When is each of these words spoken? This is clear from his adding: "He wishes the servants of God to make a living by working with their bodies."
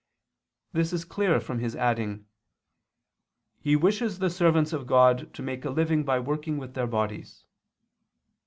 This 0.73 0.93
is 0.93 1.05
clear 1.05 1.39
from 1.39 1.59
his 1.59 1.75
adding: 1.75 2.25
"He 3.59 3.75
wishes 3.75 4.17
the 4.17 4.31
servants 4.31 4.73
of 4.73 4.87
God 4.87 5.31
to 5.35 5.43
make 5.43 5.63
a 5.63 5.69
living 5.69 6.03
by 6.03 6.19
working 6.19 6.57
with 6.57 6.73
their 6.73 6.87
bodies." 6.87 7.43